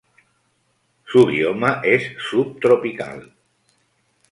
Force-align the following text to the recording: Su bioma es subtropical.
Su 1.05 1.27
bioma 1.27 1.81
es 1.83 2.13
subtropical. 2.17 3.35